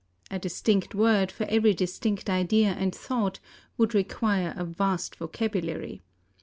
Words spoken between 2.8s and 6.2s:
thought would require a vast vocabulary.